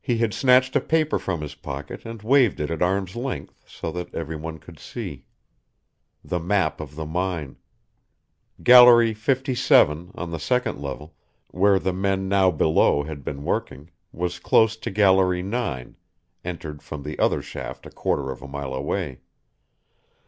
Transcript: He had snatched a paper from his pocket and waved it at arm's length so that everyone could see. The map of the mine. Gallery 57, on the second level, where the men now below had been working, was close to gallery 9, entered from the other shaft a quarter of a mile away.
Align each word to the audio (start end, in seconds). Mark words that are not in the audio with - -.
He 0.00 0.18
had 0.18 0.34
snatched 0.34 0.74
a 0.74 0.80
paper 0.80 1.20
from 1.20 1.40
his 1.40 1.54
pocket 1.54 2.04
and 2.04 2.20
waved 2.24 2.58
it 2.58 2.68
at 2.68 2.82
arm's 2.82 3.14
length 3.14 3.62
so 3.64 3.92
that 3.92 4.12
everyone 4.12 4.58
could 4.58 4.80
see. 4.80 5.24
The 6.24 6.40
map 6.40 6.80
of 6.80 6.96
the 6.96 7.06
mine. 7.06 7.58
Gallery 8.64 9.14
57, 9.14 10.10
on 10.16 10.30
the 10.32 10.40
second 10.40 10.80
level, 10.82 11.14
where 11.52 11.78
the 11.78 11.92
men 11.94 12.28
now 12.28 12.50
below 12.50 13.04
had 13.04 13.22
been 13.22 13.44
working, 13.44 13.90
was 14.10 14.40
close 14.40 14.76
to 14.78 14.90
gallery 14.90 15.44
9, 15.44 15.94
entered 16.44 16.82
from 16.82 17.04
the 17.04 17.16
other 17.20 17.40
shaft 17.40 17.86
a 17.86 17.90
quarter 17.92 18.32
of 18.32 18.42
a 18.42 18.48
mile 18.48 18.74
away. 18.74 19.20